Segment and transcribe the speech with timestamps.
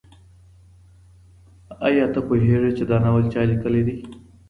[1.87, 3.97] آیا ته پوهېږې چي دا ناول چا لیکلی دی؟